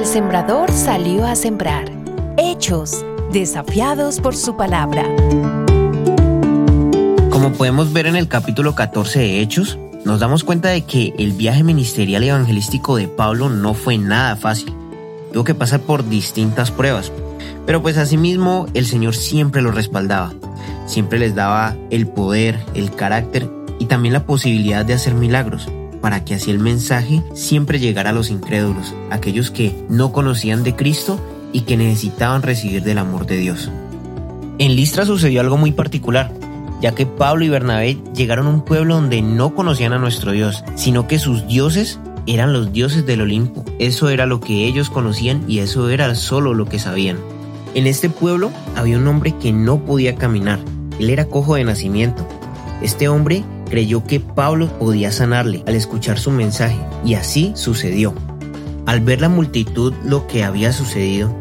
[0.00, 1.84] sembrador salió a sembrar.
[2.38, 5.04] Hechos, desafiados por su palabra.
[7.28, 11.32] Como podemos ver en el capítulo 14 de Hechos, nos damos cuenta de que el
[11.32, 14.72] viaje ministerial y evangelístico de Pablo no fue nada fácil.
[15.30, 17.12] Tuvo que pasar por distintas pruebas.
[17.66, 20.32] Pero pues asimismo el Señor siempre lo respaldaba.
[20.86, 23.46] Siempre les daba el poder, el carácter
[23.78, 25.68] y también la posibilidad de hacer milagros
[26.02, 30.76] para que así el mensaje siempre llegara a los incrédulos, aquellos que no conocían de
[30.76, 31.18] Cristo
[31.52, 33.70] y que necesitaban recibir del amor de Dios.
[34.58, 36.32] En Listra sucedió algo muy particular,
[36.82, 40.64] ya que Pablo y Bernabé llegaron a un pueblo donde no conocían a nuestro Dios,
[40.74, 43.64] sino que sus dioses eran los dioses del Olimpo.
[43.78, 47.18] Eso era lo que ellos conocían y eso era solo lo que sabían.
[47.74, 50.58] En este pueblo había un hombre que no podía caminar.
[50.98, 52.26] Él era cojo de nacimiento.
[52.82, 58.12] Este hombre creyó que Pablo podía sanarle al escuchar su mensaje y así sucedió.
[58.84, 61.34] Al ver la multitud lo que había sucedido,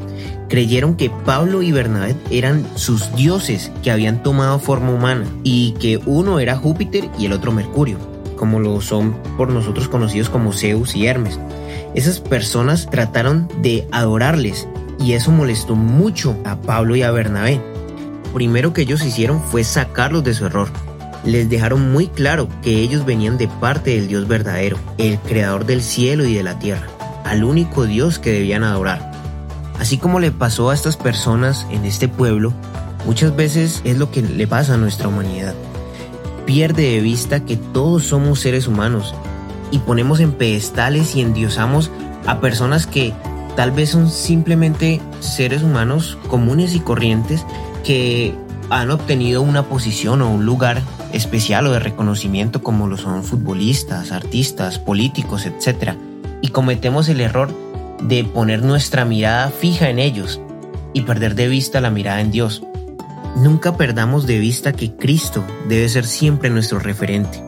[0.47, 5.99] creyeron que Pablo y Bernabé eran sus dioses que habían tomado forma humana y que
[6.05, 7.97] uno era Júpiter y el otro Mercurio,
[8.37, 11.37] como lo son por nosotros conocidos como Zeus y Hermes.
[11.95, 14.69] Esas personas trataron de adorarles
[15.01, 17.59] y eso molestó mucho a Pablo y a Bernabé.
[18.33, 20.69] Primero que ellos hicieron fue sacarlos de su error
[21.23, 25.81] les dejaron muy claro que ellos venían de parte del Dios verdadero, el creador del
[25.81, 26.87] cielo y de la tierra,
[27.23, 29.11] al único Dios que debían adorar.
[29.79, 32.53] Así como le pasó a estas personas en este pueblo,
[33.05, 35.55] muchas veces es lo que le pasa a nuestra humanidad.
[36.45, 39.15] Pierde de vista que todos somos seres humanos
[39.71, 41.91] y ponemos en pedestales y endiosamos
[42.25, 43.13] a personas que
[43.55, 47.45] tal vez son simplemente seres humanos comunes y corrientes
[47.83, 48.35] que
[48.69, 50.81] han obtenido una posición o un lugar
[51.13, 55.93] especial o de reconocimiento como lo son futbolistas, artistas, políticos, etc.
[56.41, 57.49] Y cometemos el error
[58.01, 60.41] de poner nuestra mirada fija en ellos
[60.93, 62.63] y perder de vista la mirada en Dios.
[63.35, 67.43] Nunca perdamos de vista que Cristo debe ser siempre nuestro referente.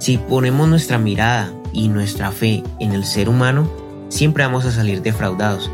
[0.00, 3.70] Si ponemos nuestra mirada y nuestra fe en el ser humano,
[4.08, 5.70] siempre vamos a salir defraudados.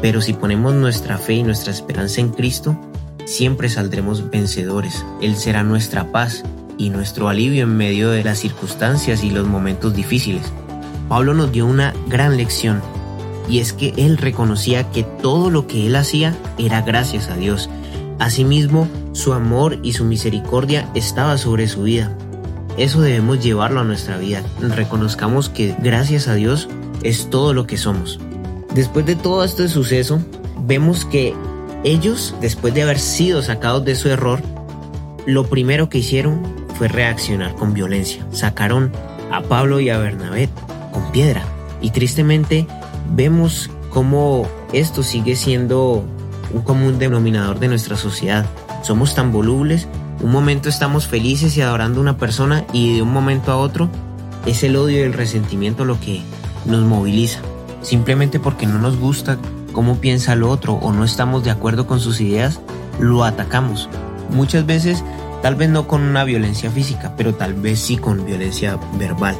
[0.00, 2.78] Pero si ponemos nuestra fe y nuestra esperanza en Cristo,
[3.24, 5.04] siempre saldremos vencedores.
[5.20, 6.44] Él será nuestra paz
[6.78, 10.52] y nuestro alivio en medio de las circunstancias y los momentos difíciles.
[11.08, 12.80] Pablo nos dio una gran lección
[13.48, 17.68] y es que él reconocía que todo lo que él hacía era gracias a Dios.
[18.18, 22.16] Asimismo, su amor y su misericordia estaba sobre su vida.
[22.78, 24.42] Eso debemos llevarlo a nuestra vida.
[24.60, 26.68] Reconozcamos que gracias a Dios
[27.02, 28.18] es todo lo que somos.
[28.74, 30.20] Después de todo este suceso,
[30.64, 31.34] vemos que
[31.84, 34.40] ellos, después de haber sido sacados de su error,
[35.26, 36.42] lo primero que hicieron
[36.88, 38.26] reaccionar con violencia.
[38.32, 38.92] Sacaron
[39.30, 40.48] a Pablo y a Bernabé
[40.92, 41.44] con piedra.
[41.80, 42.66] Y tristemente
[43.14, 46.04] vemos cómo esto sigue siendo
[46.52, 48.46] un común denominador de nuestra sociedad.
[48.82, 49.88] Somos tan volubles,
[50.22, 53.88] un momento estamos felices y adorando a una persona y de un momento a otro
[54.46, 56.22] es el odio y el resentimiento lo que
[56.64, 57.40] nos moviliza.
[57.82, 59.38] Simplemente porque no nos gusta
[59.72, 62.60] cómo piensa el otro o no estamos de acuerdo con sus ideas,
[63.00, 63.88] lo atacamos.
[64.30, 65.02] Muchas veces,
[65.42, 69.36] tal vez no con una violencia física, pero tal vez sí con violencia verbal.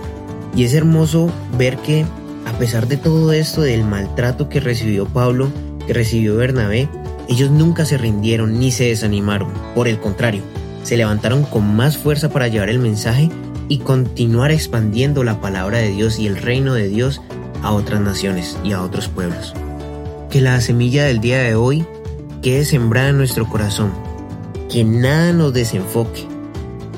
[0.54, 2.04] Y es hermoso ver que,
[2.44, 5.50] a pesar de todo esto, del maltrato que recibió Pablo,
[5.86, 6.88] que recibió Bernabé,
[7.28, 9.48] ellos nunca se rindieron ni se desanimaron.
[9.74, 10.42] Por el contrario,
[10.82, 13.30] se levantaron con más fuerza para llevar el mensaje
[13.68, 17.22] y continuar expandiendo la palabra de Dios y el reino de Dios
[17.62, 19.54] a otras naciones y a otros pueblos.
[20.28, 21.86] Que la semilla del día de hoy
[22.42, 23.92] quede sembrada en nuestro corazón.
[24.72, 26.26] Que nada nos desenfoque.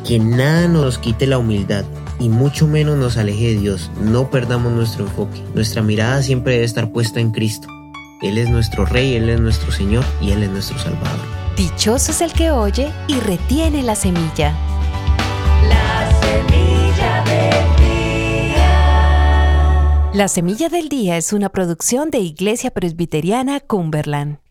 [0.06, 1.84] Que nada nos quite la humildad
[2.20, 3.90] y mucho menos nos aleje de Dios.
[4.00, 5.42] No perdamos nuestro enfoque.
[5.54, 7.66] Nuestra mirada siempre debe estar puesta en Cristo.
[8.22, 11.18] Él es nuestro Rey, Él es nuestro Señor y Él es nuestro Salvador.
[11.56, 14.56] Dichoso es el que oye y retiene la semilla.
[15.68, 17.76] La semilla del
[18.52, 20.10] día.
[20.14, 24.43] La Semilla del Día es una producción de Iglesia Presbiteriana Cumberland.